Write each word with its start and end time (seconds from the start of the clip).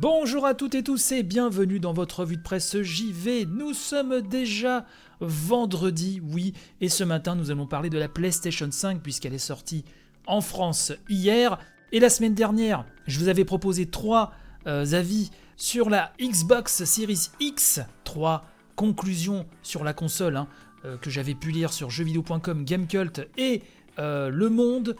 Bonjour 0.00 0.46
à 0.46 0.54
toutes 0.54 0.74
et 0.74 0.82
tous 0.82 1.12
et 1.12 1.22
bienvenue 1.22 1.78
dans 1.78 1.92
votre 1.92 2.20
revue 2.20 2.38
de 2.38 2.42
presse 2.42 2.80
JV. 2.80 3.44
Nous 3.44 3.74
sommes 3.74 4.22
déjà 4.22 4.86
vendredi, 5.20 6.22
oui, 6.24 6.54
et 6.80 6.88
ce 6.88 7.04
matin 7.04 7.34
nous 7.34 7.50
allons 7.50 7.66
parler 7.66 7.90
de 7.90 7.98
la 7.98 8.08
PlayStation 8.08 8.70
5 8.70 9.02
puisqu'elle 9.02 9.34
est 9.34 9.38
sortie 9.38 9.84
en 10.26 10.40
France 10.40 10.94
hier. 11.10 11.58
Et 11.92 12.00
la 12.00 12.08
semaine 12.08 12.32
dernière, 12.32 12.86
je 13.06 13.18
vous 13.18 13.28
avais 13.28 13.44
proposé 13.44 13.84
trois 13.84 14.32
euh, 14.66 14.90
avis 14.94 15.30
sur 15.58 15.90
la 15.90 16.14
Xbox 16.18 16.84
Series 16.84 17.28
X, 17.38 17.82
trois 18.04 18.46
conclusions 18.76 19.44
sur 19.60 19.84
la 19.84 19.92
console 19.92 20.38
hein, 20.38 20.48
euh, 20.86 20.96
que 20.96 21.10
j'avais 21.10 21.34
pu 21.34 21.50
lire 21.50 21.74
sur 21.74 21.90
jeuxvideo.com, 21.90 22.64
Gamecult 22.64 23.28
et 23.36 23.60
euh, 23.98 24.30
lemonde.fr. 24.30 24.94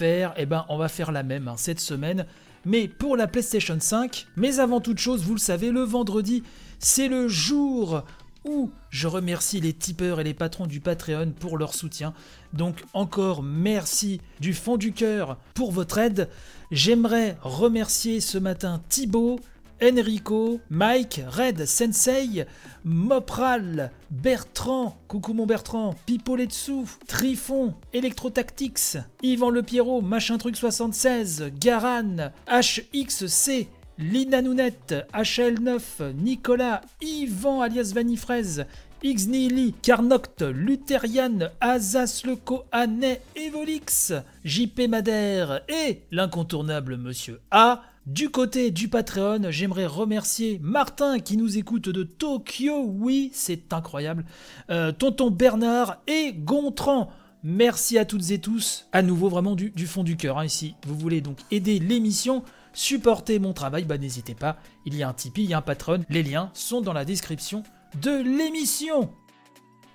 Et 0.00 0.30
eh 0.36 0.46
ben 0.46 0.64
on 0.68 0.78
va 0.78 0.86
faire 0.86 1.10
la 1.10 1.24
même 1.24 1.48
hein, 1.48 1.56
cette 1.56 1.80
semaine 1.80 2.24
mais 2.64 2.88
pour 2.88 3.16
la 3.16 3.26
PlayStation 3.26 3.78
5. 3.78 4.26
Mais 4.36 4.58
avant 4.58 4.80
toute 4.80 4.98
chose, 4.98 5.22
vous 5.22 5.34
le 5.34 5.40
savez, 5.40 5.70
le 5.70 5.82
vendredi, 5.82 6.42
c'est 6.78 7.08
le 7.08 7.28
jour 7.28 8.04
où 8.44 8.70
je 8.90 9.06
remercie 9.06 9.60
les 9.60 9.72
tipeurs 9.72 10.20
et 10.20 10.24
les 10.24 10.34
patrons 10.34 10.66
du 10.66 10.80
Patreon 10.80 11.32
pour 11.38 11.56
leur 11.56 11.74
soutien. 11.74 12.12
Donc 12.52 12.82
encore 12.92 13.42
merci 13.42 14.20
du 14.40 14.52
fond 14.52 14.76
du 14.76 14.92
cœur 14.92 15.38
pour 15.54 15.72
votre 15.72 15.98
aide. 15.98 16.28
J'aimerais 16.70 17.36
remercier 17.42 18.20
ce 18.20 18.38
matin 18.38 18.82
Thibaut, 18.88 19.38
Enrico, 19.82 20.60
Mike, 20.70 21.22
Red, 21.26 21.66
Sensei, 21.66 22.44
Mopral, 22.84 23.90
Bertrand, 24.12 24.96
coucou 25.08 25.34
mon 25.34 25.44
Bertrand, 25.44 25.96
Pipoletsu, 26.06 26.84
Trifon, 27.08 27.74
Electrotactics, 27.92 28.98
Yvan 29.24 29.50
Le 29.50 29.62
Pierrot, 29.62 30.00
Machin 30.00 30.38
Truc 30.38 30.56
76, 30.56 31.44
Garan, 31.60 32.30
HXC, 32.46 33.66
Lina 33.98 34.40
Nounette, 34.40 34.94
HL9, 35.12 36.12
Nicolas, 36.14 36.82
Yvan 37.02 37.62
alias 37.64 37.92
Vanifraise, 37.92 38.66
Xnili, 39.02 39.74
Carnoct, 39.82 40.42
Lutherian, 40.42 41.50
Azas 41.60 42.22
Leco, 42.24 42.62
Anet, 42.70 43.20
Evolix, 43.34 44.12
JP 44.44 44.88
Madère 44.88 45.62
et 45.68 46.02
l'incontournable 46.12 46.96
Monsieur 46.96 47.40
A. 47.50 47.82
Du 48.06 48.30
côté 48.30 48.72
du 48.72 48.88
Patreon, 48.88 49.42
j'aimerais 49.50 49.86
remercier 49.86 50.58
Martin 50.60 51.20
qui 51.20 51.36
nous 51.36 51.56
écoute 51.56 51.88
de 51.88 52.02
Tokyo, 52.02 52.84
oui, 52.84 53.30
c'est 53.32 53.72
incroyable, 53.72 54.24
euh, 54.70 54.90
Tonton 54.90 55.30
Bernard 55.30 55.98
et 56.08 56.32
Gontran. 56.32 57.10
Merci 57.44 57.98
à 57.98 58.04
toutes 58.04 58.32
et 58.32 58.40
tous, 58.40 58.88
à 58.90 59.02
nouveau 59.02 59.28
vraiment 59.28 59.54
du, 59.54 59.86
fond 59.86 60.02
du 60.02 60.16
cœur. 60.16 60.38
Hein, 60.38 60.48
si 60.48 60.74
vous 60.84 60.96
voulez 60.96 61.20
donc 61.20 61.38
aider 61.52 61.78
l'émission, 61.78 62.42
supporter 62.72 63.38
mon 63.38 63.52
travail, 63.52 63.84
bah 63.84 63.98
n'hésitez 63.98 64.34
pas, 64.34 64.56
il 64.84 64.96
y 64.96 65.04
a 65.04 65.08
un 65.08 65.12
Tipeee, 65.12 65.44
il 65.44 65.50
y 65.50 65.54
a 65.54 65.58
un 65.58 65.62
Patreon, 65.62 66.04
les 66.10 66.24
liens 66.24 66.50
sont 66.54 66.80
dans 66.80 66.92
la 66.92 67.04
description 67.04 67.62
de 68.00 68.10
l'émission. 68.10 69.12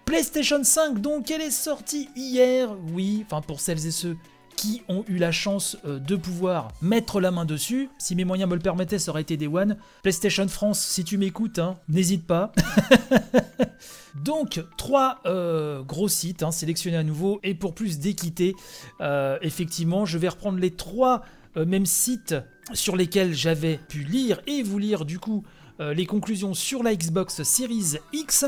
PlayStation 0.05 0.63
5 0.63 1.01
donc, 1.01 1.29
elle 1.29 1.41
est 1.41 1.51
sortie 1.51 2.07
hier, 2.15 2.69
oui, 2.93 3.25
enfin 3.25 3.41
pour 3.41 3.59
celles 3.59 3.85
et 3.85 3.91
ceux 3.91 4.15
qui 4.57 4.81
ont 4.89 5.05
eu 5.07 5.17
la 5.17 5.31
chance 5.31 5.77
euh, 5.85 5.99
de 5.99 6.17
pouvoir 6.17 6.69
mettre 6.81 7.21
la 7.21 7.31
main 7.31 7.45
dessus. 7.45 7.89
Si 7.97 8.15
mes 8.15 8.25
moyens 8.25 8.49
me 8.49 8.55
le 8.55 8.61
permettaient, 8.61 8.99
ça 8.99 9.11
aurait 9.11 9.21
été 9.21 9.37
des 9.37 9.47
One. 9.47 9.77
PlayStation 10.01 10.47
France, 10.49 10.79
si 10.81 11.05
tu 11.05 11.17
m'écoutes, 11.17 11.59
hein, 11.59 11.77
n'hésite 11.87 12.25
pas. 12.25 12.51
Donc, 14.15 14.61
trois 14.75 15.19
euh, 15.25 15.83
gros 15.83 16.09
sites 16.09 16.43
hein, 16.43 16.51
sélectionnés 16.51 16.97
à 16.97 17.03
nouveau. 17.03 17.39
Et 17.43 17.53
pour 17.53 17.75
plus 17.75 17.99
d'équité, 17.99 18.55
euh, 18.99 19.37
effectivement, 19.41 20.05
je 20.05 20.17
vais 20.17 20.27
reprendre 20.27 20.57
les 20.57 20.71
trois 20.71 21.23
mêmes 21.55 21.87
sites 21.87 22.35
sur 22.73 22.95
lesquels 22.95 23.33
j'avais 23.33 23.79
pu 23.89 24.03
lire 24.03 24.41
et 24.45 24.61
vous 24.61 24.77
lire 24.77 25.05
du 25.05 25.17
coup 25.17 25.43
les 25.79 26.05
conclusions 26.05 26.53
sur 26.53 26.83
la 26.83 26.95
Xbox 26.95 27.41
Series 27.41 27.97
X. 28.13 28.45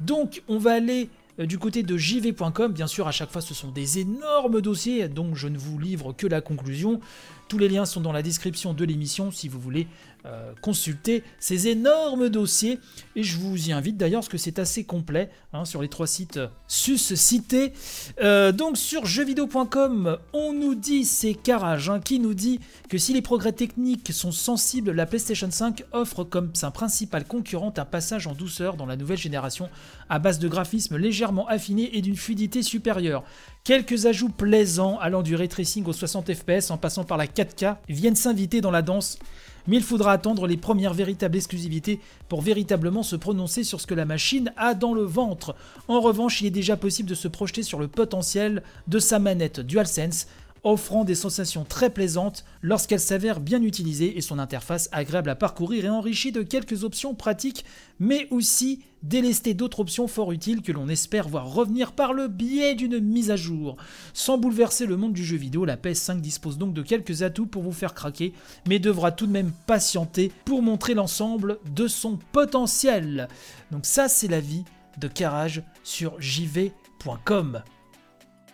Donc, 0.00 0.42
on 0.46 0.58
va 0.58 0.72
aller 0.72 1.08
du 1.38 1.58
côté 1.58 1.82
de 1.82 1.96
jv.com, 1.96 2.72
bien 2.72 2.86
sûr, 2.86 3.08
à 3.08 3.12
chaque 3.12 3.30
fois, 3.30 3.40
ce 3.40 3.54
sont 3.54 3.70
des 3.70 3.98
énormes 3.98 4.60
dossiers, 4.60 5.08
donc 5.08 5.36
je 5.36 5.48
ne 5.48 5.58
vous 5.58 5.78
livre 5.78 6.12
que 6.12 6.26
la 6.26 6.40
conclusion. 6.40 7.00
Tous 7.48 7.58
les 7.58 7.68
liens 7.68 7.84
sont 7.84 8.00
dans 8.00 8.12
la 8.12 8.22
description 8.22 8.74
de 8.74 8.84
l'émission 8.84 9.30
si 9.30 9.48
vous 9.48 9.58
voulez 9.58 9.88
euh, 10.26 10.52
consulter 10.60 11.24
ces 11.38 11.68
énormes 11.68 12.28
dossiers. 12.28 12.78
Et 13.16 13.22
je 13.22 13.38
vous 13.38 13.68
y 13.68 13.72
invite 13.72 13.96
d'ailleurs 13.96 14.20
parce 14.20 14.28
que 14.28 14.36
c'est 14.38 14.58
assez 14.58 14.84
complet 14.84 15.30
hein, 15.54 15.64
sur 15.64 15.80
les 15.80 15.88
trois 15.88 16.06
sites 16.06 16.40
sus 16.68 16.98
cités. 16.98 17.72
Euh, 18.20 18.52
donc 18.52 18.76
sur 18.76 19.06
jeuxvideo.com, 19.06 20.18
on 20.34 20.52
nous 20.52 20.74
dit, 20.74 21.04
c'est 21.06 21.32
Carage 21.32 21.88
hein, 21.88 22.00
qui 22.00 22.18
nous 22.18 22.34
dit 22.34 22.60
que 22.90 22.98
si 22.98 23.14
les 23.14 23.22
progrès 23.22 23.52
techniques 23.52 24.12
sont 24.12 24.32
sensibles, 24.32 24.90
la 24.90 25.06
PlayStation 25.06 25.50
5 25.50 25.84
offre 25.92 26.24
comme 26.24 26.54
sa 26.54 26.70
principale 26.70 27.24
concurrente 27.24 27.78
un 27.78 27.84
passage 27.86 28.26
en 28.26 28.34
douceur 28.34 28.76
dans 28.76 28.86
la 28.86 28.96
nouvelle 28.96 29.18
génération 29.18 29.70
à 30.10 30.18
base 30.18 30.38
de 30.38 30.48
graphismes 30.48 30.96
légèrement 30.98 31.46
affinés 31.48 31.96
et 31.96 32.02
d'une 32.02 32.16
fluidité 32.16 32.62
supérieure. 32.62 33.24
Quelques 33.64 34.06
ajouts 34.06 34.28
plaisants 34.28 34.98
allant 34.98 35.22
du 35.22 35.34
ray 35.34 35.48
tracing 35.48 35.84
aux 35.86 35.92
60 35.92 36.34
fps 36.34 36.70
en 36.70 36.76
passant 36.76 37.04
par 37.04 37.16
la 37.16 37.26
4K 37.26 37.76
viennent 37.88 38.16
s'inviter 38.16 38.60
dans 38.60 38.70
la 38.70 38.82
danse 38.82 39.18
mais 39.66 39.76
il 39.76 39.82
faudra 39.82 40.12
attendre 40.12 40.46
les 40.46 40.56
premières 40.56 40.94
véritables 40.94 41.36
exclusivités 41.36 42.00
pour 42.28 42.42
véritablement 42.42 43.02
se 43.02 43.16
prononcer 43.16 43.64
sur 43.64 43.80
ce 43.80 43.86
que 43.86 43.94
la 43.94 44.04
machine 44.04 44.52
a 44.56 44.74
dans 44.74 44.94
le 44.94 45.02
ventre. 45.02 45.54
En 45.88 46.00
revanche, 46.00 46.40
il 46.40 46.46
est 46.46 46.50
déjà 46.50 46.76
possible 46.76 47.08
de 47.08 47.14
se 47.14 47.28
projeter 47.28 47.62
sur 47.62 47.78
le 47.78 47.88
potentiel 47.88 48.62
de 48.88 48.98
sa 48.98 49.18
manette 49.18 49.60
DualSense 49.60 50.26
offrant 50.62 51.04
des 51.04 51.14
sensations 51.14 51.64
très 51.64 51.90
plaisantes 51.90 52.44
lorsqu'elle 52.62 53.00
s'avère 53.00 53.40
bien 53.40 53.62
utilisée 53.62 54.16
et 54.16 54.20
son 54.20 54.38
interface 54.38 54.88
agréable 54.92 55.30
à 55.30 55.34
parcourir 55.34 55.84
et 55.84 55.88
enrichie 55.88 56.32
de 56.32 56.42
quelques 56.42 56.84
options 56.84 57.14
pratiques, 57.14 57.64
mais 57.98 58.28
aussi 58.30 58.84
délestée 59.02 59.54
d'autres 59.54 59.80
options 59.80 60.08
fort 60.08 60.32
utiles 60.32 60.62
que 60.62 60.72
l'on 60.72 60.88
espère 60.88 61.28
voir 61.28 61.52
revenir 61.52 61.92
par 61.92 62.12
le 62.12 62.28
biais 62.28 62.74
d'une 62.74 63.00
mise 63.00 63.30
à 63.30 63.36
jour. 63.36 63.76
Sans 64.12 64.38
bouleverser 64.38 64.86
le 64.86 64.96
monde 64.96 65.14
du 65.14 65.24
jeu 65.24 65.36
vidéo, 65.36 65.64
la 65.64 65.76
PS5 65.76 66.20
dispose 66.20 66.58
donc 66.58 66.74
de 66.74 66.82
quelques 66.82 67.22
atouts 67.22 67.46
pour 67.46 67.62
vous 67.62 67.72
faire 67.72 67.94
craquer, 67.94 68.34
mais 68.68 68.78
devra 68.78 69.12
tout 69.12 69.26
de 69.26 69.32
même 69.32 69.52
patienter 69.66 70.30
pour 70.44 70.62
montrer 70.62 70.94
l'ensemble 70.94 71.58
de 71.74 71.88
son 71.88 72.18
potentiel. 72.32 73.28
Donc 73.70 73.86
ça 73.86 74.08
c'est 74.08 74.28
l'avis 74.28 74.64
de 74.98 75.08
Carrage 75.08 75.62
sur 75.82 76.20
jv.com. 76.20 77.62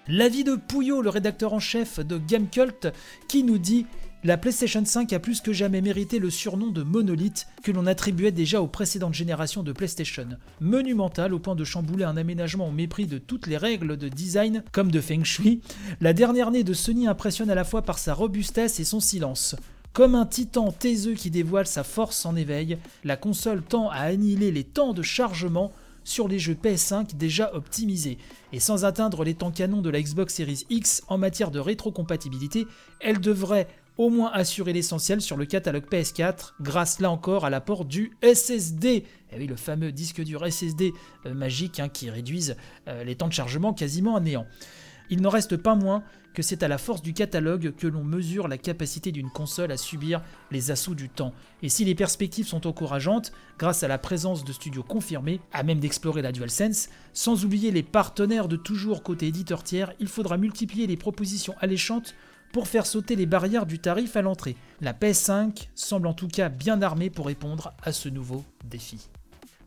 L'avis 0.08 0.44
de 0.44 0.54
Pouillot, 0.54 1.02
le 1.02 1.10
rédacteur 1.10 1.52
en 1.52 1.58
chef 1.58 1.98
de 1.98 2.16
Gamecult, 2.16 2.92
qui 3.26 3.42
nous 3.42 3.58
dit 3.58 3.86
la 4.22 4.36
PlayStation 4.36 4.84
5 4.84 5.12
a 5.12 5.18
plus 5.18 5.40
que 5.40 5.52
jamais 5.52 5.80
mérité 5.80 6.20
le 6.20 6.30
surnom 6.30 6.68
de 6.68 6.84
monolithe 6.84 7.48
que 7.64 7.72
l'on 7.72 7.86
attribuait 7.86 8.30
déjà 8.30 8.62
aux 8.62 8.68
précédentes 8.68 9.14
générations 9.14 9.64
de 9.64 9.72
PlayStation. 9.72 10.28
Monumental 10.60 11.34
au 11.34 11.40
point 11.40 11.56
de 11.56 11.64
chambouler 11.64 12.04
un 12.04 12.16
aménagement 12.16 12.68
au 12.68 12.72
mépris 12.72 13.06
de 13.06 13.18
toutes 13.18 13.48
les 13.48 13.56
règles 13.56 13.96
de 13.96 14.08
design 14.08 14.62
comme 14.70 14.92
de 14.92 15.00
Feng 15.00 15.24
Shui, 15.24 15.60
la 16.00 16.12
dernière 16.12 16.52
née 16.52 16.62
de 16.64 16.72
Sony 16.72 17.08
impressionne 17.08 17.50
à 17.50 17.56
la 17.56 17.64
fois 17.64 17.82
par 17.82 17.98
sa 17.98 18.14
robustesse 18.14 18.78
et 18.78 18.84
son 18.84 19.00
silence. 19.00 19.56
Comme 19.92 20.14
un 20.14 20.26
titan 20.26 20.70
taiseux 20.70 21.14
qui 21.14 21.30
dévoile 21.30 21.66
sa 21.66 21.82
force 21.82 22.26
en 22.26 22.36
éveil, 22.36 22.78
la 23.02 23.16
console 23.16 23.62
tend 23.62 23.90
à 23.90 24.00
annihiler 24.00 24.52
les 24.52 24.64
temps 24.64 24.92
de 24.92 25.02
chargement 25.02 25.72
sur 26.06 26.28
les 26.28 26.38
jeux 26.38 26.54
PS5 26.54 27.16
déjà 27.16 27.52
optimisés. 27.52 28.16
Et 28.52 28.60
sans 28.60 28.84
atteindre 28.84 29.24
les 29.24 29.34
temps 29.34 29.50
canons 29.50 29.82
de 29.82 29.90
la 29.90 30.00
Xbox 30.00 30.34
Series 30.34 30.64
X 30.70 31.02
en 31.08 31.18
matière 31.18 31.50
de 31.50 31.58
rétrocompatibilité, 31.58 32.66
elle 33.00 33.20
devrait 33.20 33.66
au 33.98 34.08
moins 34.08 34.30
assurer 34.32 34.72
l'essentiel 34.72 35.20
sur 35.20 35.36
le 35.36 35.46
catalogue 35.46 35.86
PS4, 35.90 36.52
grâce 36.60 37.00
là 37.00 37.10
encore 37.10 37.44
à 37.44 37.50
l'apport 37.50 37.84
du 37.84 38.16
SSD. 38.22 38.88
Et 38.88 39.04
eh 39.32 39.38
oui, 39.38 39.46
le 39.46 39.56
fameux 39.56 39.90
disque 39.90 40.22
dur 40.22 40.46
SSD 40.46 40.92
euh, 41.24 41.34
magique 41.34 41.80
hein, 41.80 41.88
qui 41.88 42.08
réduisent 42.08 42.56
euh, 42.88 43.04
les 43.04 43.16
temps 43.16 43.28
de 43.28 43.32
chargement 43.32 43.72
quasiment 43.72 44.14
à 44.14 44.20
néant. 44.20 44.46
Il 45.10 45.22
n'en 45.22 45.30
reste 45.30 45.56
pas 45.56 45.74
moins 45.74 46.02
que 46.34 46.42
c'est 46.42 46.62
à 46.62 46.68
la 46.68 46.76
force 46.76 47.00
du 47.00 47.14
catalogue 47.14 47.74
que 47.76 47.86
l'on 47.86 48.04
mesure 48.04 48.46
la 48.46 48.58
capacité 48.58 49.10
d'une 49.10 49.30
console 49.30 49.72
à 49.72 49.78
subir 49.78 50.20
les 50.50 50.70
assauts 50.70 50.94
du 50.94 51.08
temps. 51.08 51.32
Et 51.62 51.70
si 51.70 51.84
les 51.84 51.94
perspectives 51.94 52.46
sont 52.46 52.66
encourageantes, 52.66 53.32
grâce 53.58 53.82
à 53.82 53.88
la 53.88 53.96
présence 53.96 54.44
de 54.44 54.52
studios 54.52 54.82
confirmés, 54.82 55.40
à 55.52 55.62
même 55.62 55.80
d'explorer 55.80 56.20
la 56.20 56.32
DualSense, 56.32 56.90
sans 57.14 57.44
oublier 57.46 57.70
les 57.70 57.82
partenaires 57.82 58.48
de 58.48 58.56
toujours 58.56 59.02
côté 59.02 59.28
éditeur 59.28 59.62
tiers, 59.62 59.94
il 59.98 60.08
faudra 60.08 60.36
multiplier 60.36 60.86
les 60.86 60.98
propositions 60.98 61.54
alléchantes 61.60 62.14
pour 62.52 62.68
faire 62.68 62.86
sauter 62.86 63.16
les 63.16 63.26
barrières 63.26 63.66
du 63.66 63.78
tarif 63.78 64.14
à 64.16 64.22
l'entrée. 64.22 64.56
La 64.82 64.92
PS5 64.92 65.68
semble 65.74 66.06
en 66.06 66.14
tout 66.14 66.28
cas 66.28 66.50
bien 66.50 66.82
armée 66.82 67.08
pour 67.08 67.26
répondre 67.26 67.72
à 67.82 67.92
ce 67.92 68.10
nouveau 68.10 68.44
défi. 68.64 69.08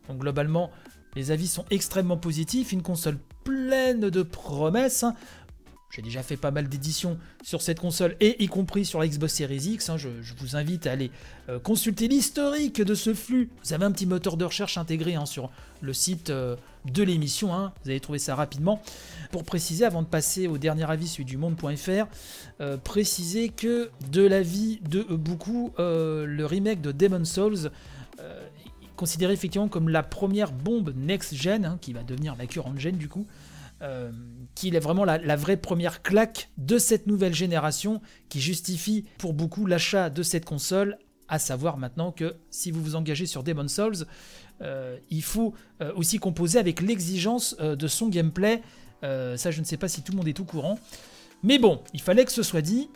Donc 0.08 0.18
globalement, 0.18 0.70
les 1.16 1.32
avis 1.32 1.48
sont 1.48 1.64
extrêmement 1.70 2.16
positifs, 2.16 2.72
une 2.72 2.82
console 2.82 3.18
pleine 3.70 4.10
de 4.10 4.22
promesses. 4.24 5.04
Hein. 5.04 5.14
j'ai 5.90 6.02
déjà 6.02 6.24
fait 6.24 6.36
pas 6.36 6.50
mal 6.50 6.68
d'éditions 6.68 7.16
sur 7.44 7.62
cette 7.62 7.78
console 7.78 8.16
et 8.18 8.42
y 8.42 8.48
compris 8.48 8.84
sur 8.84 8.98
la 8.98 9.06
Xbox 9.06 9.32
Series 9.34 9.74
X. 9.74 9.90
hein. 9.90 9.96
je, 9.96 10.08
vous 10.38 10.56
invite 10.56 10.88
à 10.88 10.90
aller 10.90 11.12
euh, 11.48 11.60
consulter 11.60 12.08
l'historique 12.08 12.82
de 12.82 12.96
ce 12.96 13.14
flux. 13.14 13.48
Vous 13.62 13.72
avez 13.72 13.84
un 13.84 13.92
petit 13.92 14.06
moteur 14.06 14.36
de 14.36 14.44
recherche 14.44 14.76
intégré 14.76 15.14
hein, 15.14 15.24
sur 15.24 15.52
le 15.82 15.92
site 15.92 16.30
euh, 16.30 16.56
de 16.84 17.04
l'émission. 17.04 17.50
Vous 17.84 17.90
allez 17.90 18.00
trouver 18.00 18.18
ça 18.18 18.34
rapidement. 18.34 18.82
Pour 19.30 19.44
préciser, 19.44 19.84
avant 19.84 20.02
de 20.02 20.08
passer 20.08 20.48
au 20.48 20.58
dernier 20.58 20.90
avis, 20.90 21.06
celui 21.06 21.24
du 21.24 21.36
monde.fr, 21.36 22.08
euh, 22.60 22.76
préciser 22.76 23.50
que 23.50 23.88
de 24.10 24.26
l'avis 24.26 24.80
de 24.80 25.02
beaucoup, 25.02 25.72
le 25.78 26.44
remake 26.44 26.80
de 26.80 26.90
Demon 26.90 27.24
Souls 27.24 27.70
est 28.18 28.96
considéré 28.96 29.32
effectivement 29.32 29.68
comme 29.68 29.88
la 29.88 30.02
première 30.02 30.50
bombe 30.50 30.92
next-gen, 30.96 31.78
qui 31.80 31.92
va 31.92 32.02
devenir 32.02 32.34
la 32.36 32.46
current 32.46 32.76
gen 32.76 32.96
du 32.96 33.08
coup, 33.08 33.26
euh, 33.82 34.10
qui 34.54 34.68
est 34.68 34.78
vraiment 34.78 35.04
la, 35.04 35.36
vraie 35.36 35.56
première 35.56 36.02
claque 36.02 36.50
de 36.58 36.76
cette 36.78 37.06
nouvelle 37.06 37.34
génération, 37.34 38.02
qui 38.28 38.40
justifie 38.40 39.06
pour 39.16 39.32
beaucoup 39.32 39.64
l'achat 39.64 40.10
de 40.10 40.22
cette 40.22 40.44
console, 40.44 40.98
à 41.28 41.38
savoir 41.38 41.78
maintenant 41.78 42.12
que 42.12 42.36
si 42.50 42.70
vous 42.70 42.82
vous 42.82 42.94
engagez 42.94 43.24
sur 43.24 43.42
Demon 43.42 43.68
Souls, 43.68 44.04
euh, 44.60 44.98
il 45.08 45.22
faut 45.22 45.54
euh, 45.80 45.92
aussi 45.94 46.18
composer 46.18 46.58
avec 46.58 46.82
l'exigence 46.82 47.56
de 47.56 47.86
son 47.86 48.08
gameplay. 48.08 48.60
Ça, 49.02 49.50
je 49.50 49.60
ne 49.60 49.64
sais 49.64 49.78
pas 49.78 49.88
si 49.88 50.02
tout 50.02 50.12
le 50.12 50.18
monde 50.18 50.28
est 50.28 50.40
au 50.40 50.44
courant. 50.44 50.78
Mais 51.42 51.58
bon, 51.58 51.80
il 51.94 52.02
fallait 52.02 52.26
que 52.26 52.32
ce 52.32 52.42
soit 52.42 52.60
dit. 52.60 52.90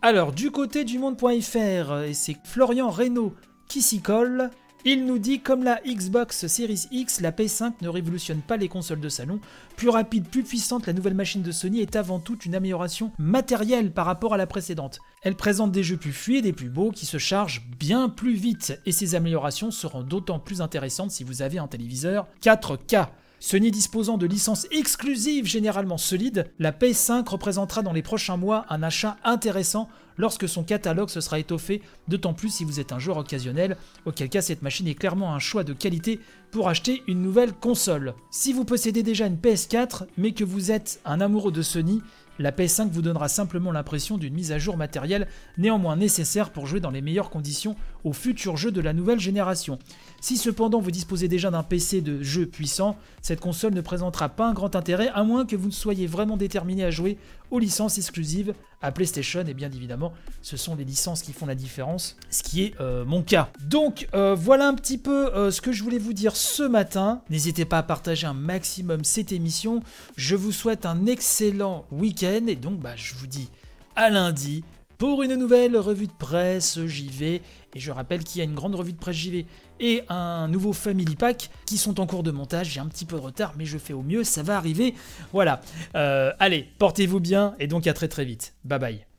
Alors, 0.00 0.32
du 0.32 0.50
côté 0.50 0.84
du 0.84 0.98
monde.fr, 0.98 2.02
et 2.04 2.14
c'est 2.14 2.36
Florian 2.44 2.88
Reynaud 2.88 3.34
qui 3.68 3.82
s'y 3.82 4.00
colle, 4.00 4.50
il 4.84 5.06
nous 5.06 5.18
dit 5.18 5.40
comme 5.40 5.62
la 5.62 5.80
Xbox 5.86 6.46
Series 6.46 6.86
X, 6.90 7.20
la 7.20 7.30
PS5 7.30 7.74
ne 7.82 7.88
révolutionne 7.88 8.40
pas 8.40 8.56
les 8.56 8.68
consoles 8.68 9.00
de 9.00 9.08
salon. 9.08 9.40
Plus 9.76 9.88
rapide, 9.88 10.28
plus 10.28 10.42
puissante, 10.42 10.86
la 10.86 10.92
nouvelle 10.92 11.14
machine 11.14 11.42
de 11.42 11.52
Sony 11.52 11.80
est 11.80 11.94
avant 11.94 12.18
tout 12.18 12.38
une 12.40 12.54
amélioration 12.54 13.12
matérielle 13.18 13.92
par 13.92 14.06
rapport 14.06 14.34
à 14.34 14.36
la 14.36 14.46
précédente. 14.46 15.00
Elle 15.22 15.36
présente 15.36 15.72
des 15.72 15.84
jeux 15.84 15.96
plus 15.96 16.12
fluides 16.12 16.46
et 16.46 16.52
plus 16.52 16.68
beaux 16.68 16.90
qui 16.90 17.06
se 17.06 17.18
chargent 17.18 17.62
bien 17.78 18.08
plus 18.08 18.34
vite, 18.34 18.80
et 18.84 18.92
ces 18.92 19.14
améliorations 19.14 19.70
seront 19.70 20.02
d'autant 20.02 20.38
plus 20.38 20.60
intéressantes 20.60 21.12
si 21.12 21.22
vous 21.22 21.42
avez 21.42 21.58
un 21.58 21.68
téléviseur 21.68 22.26
4K. 22.42 23.08
Sony 23.42 23.72
disposant 23.72 24.18
de 24.18 24.26
licences 24.26 24.68
exclusives 24.70 25.46
généralement 25.46 25.98
solides, 25.98 26.48
la 26.60 26.70
PS5 26.70 27.28
représentera 27.28 27.82
dans 27.82 27.92
les 27.92 28.00
prochains 28.00 28.36
mois 28.36 28.64
un 28.68 28.84
achat 28.84 29.16
intéressant 29.24 29.88
lorsque 30.16 30.48
son 30.48 30.62
catalogue 30.62 31.08
se 31.08 31.20
sera 31.20 31.40
étoffé, 31.40 31.82
d'autant 32.06 32.34
plus 32.34 32.54
si 32.54 32.64
vous 32.64 32.78
êtes 32.78 32.92
un 32.92 33.00
joueur 33.00 33.16
occasionnel, 33.16 33.76
auquel 34.06 34.28
cas 34.28 34.42
cette 34.42 34.62
machine 34.62 34.86
est 34.86 34.94
clairement 34.94 35.34
un 35.34 35.40
choix 35.40 35.64
de 35.64 35.72
qualité 35.72 36.20
pour 36.52 36.68
acheter 36.68 37.02
une 37.08 37.20
nouvelle 37.20 37.52
console. 37.52 38.14
Si 38.30 38.52
vous 38.52 38.64
possédez 38.64 39.02
déjà 39.02 39.26
une 39.26 39.38
PS4, 39.38 40.04
mais 40.16 40.30
que 40.30 40.44
vous 40.44 40.70
êtes 40.70 41.00
un 41.04 41.20
amoureux 41.20 41.50
de 41.50 41.62
Sony, 41.62 42.00
la 42.42 42.50
PS5 42.50 42.90
vous 42.90 43.02
donnera 43.02 43.28
simplement 43.28 43.72
l'impression 43.72 44.18
d'une 44.18 44.34
mise 44.34 44.52
à 44.52 44.58
jour 44.58 44.76
matérielle 44.76 45.28
néanmoins 45.58 45.96
nécessaire 45.96 46.50
pour 46.50 46.66
jouer 46.66 46.80
dans 46.80 46.90
les 46.90 47.00
meilleures 47.00 47.30
conditions 47.30 47.76
aux 48.04 48.12
futurs 48.12 48.56
jeux 48.56 48.72
de 48.72 48.80
la 48.80 48.92
nouvelle 48.92 49.20
génération. 49.20 49.78
Si 50.20 50.36
cependant 50.36 50.80
vous 50.80 50.90
disposez 50.90 51.28
déjà 51.28 51.50
d'un 51.50 51.62
PC 51.62 52.00
de 52.00 52.22
jeu 52.22 52.46
puissant, 52.46 52.96
cette 53.22 53.40
console 53.40 53.74
ne 53.74 53.80
présentera 53.80 54.28
pas 54.28 54.48
un 54.48 54.52
grand 54.52 54.74
intérêt 54.74 55.10
à 55.14 55.22
moins 55.22 55.46
que 55.46 55.56
vous 55.56 55.68
ne 55.68 55.72
soyez 55.72 56.06
vraiment 56.06 56.36
déterminé 56.36 56.84
à 56.84 56.90
jouer 56.90 57.16
aux 57.52 57.58
licences 57.58 57.98
exclusives 57.98 58.54
à 58.80 58.90
PlayStation 58.90 59.44
et 59.46 59.54
bien 59.54 59.70
évidemment 59.70 60.12
ce 60.40 60.56
sont 60.56 60.74
les 60.74 60.84
licences 60.84 61.22
qui 61.22 61.32
font 61.32 61.46
la 61.46 61.54
différence, 61.54 62.16
ce 62.30 62.42
qui 62.42 62.64
est 62.64 62.80
euh, 62.80 63.04
mon 63.04 63.22
cas. 63.22 63.50
Donc 63.60 64.08
euh, 64.14 64.34
voilà 64.34 64.66
un 64.66 64.74
petit 64.74 64.98
peu 64.98 65.32
euh, 65.34 65.50
ce 65.50 65.60
que 65.60 65.70
je 65.70 65.84
voulais 65.84 65.98
vous 65.98 66.14
dire 66.14 66.34
ce 66.34 66.62
matin. 66.62 67.22
N'hésitez 67.30 67.66
pas 67.66 67.78
à 67.78 67.82
partager 67.82 68.26
un 68.26 68.34
maximum 68.34 69.04
cette 69.04 69.32
émission. 69.32 69.80
Je 70.16 70.34
vous 70.34 70.50
souhaite 70.50 70.86
un 70.86 71.06
excellent 71.06 71.84
week-end 71.92 72.46
et 72.48 72.56
donc 72.56 72.80
bah, 72.80 72.96
je 72.96 73.14
vous 73.14 73.26
dis 73.26 73.50
à 73.94 74.08
lundi 74.08 74.64
pour 74.96 75.22
une 75.22 75.34
nouvelle 75.34 75.76
revue 75.76 76.06
de 76.06 76.12
presse 76.12 76.78
JV. 76.86 77.42
Et 77.74 77.80
je 77.80 77.90
rappelle 77.90 78.24
qu'il 78.24 78.38
y 78.38 78.40
a 78.40 78.44
une 78.44 78.54
grande 78.54 78.74
revue 78.74 78.92
de 78.92 78.98
presse 78.98 79.16
JV 79.16 79.46
et 79.82 80.04
un 80.08 80.48
nouveau 80.48 80.72
Family 80.72 81.16
Pack 81.16 81.50
qui 81.66 81.76
sont 81.76 82.00
en 82.00 82.06
cours 82.06 82.22
de 82.22 82.30
montage. 82.30 82.70
J'ai 82.70 82.80
un 82.80 82.86
petit 82.86 83.04
peu 83.04 83.16
de 83.16 83.20
retard, 83.20 83.52
mais 83.58 83.66
je 83.66 83.76
fais 83.76 83.92
au 83.92 84.02
mieux, 84.02 84.24
ça 84.24 84.42
va 84.42 84.56
arriver. 84.56 84.94
Voilà. 85.32 85.60
Euh, 85.94 86.32
allez, 86.38 86.68
portez-vous 86.78 87.20
bien 87.20 87.54
et 87.58 87.66
donc 87.66 87.86
à 87.86 87.92
très 87.92 88.08
très 88.08 88.24
vite. 88.24 88.54
Bye 88.64 88.78
bye. 88.78 89.11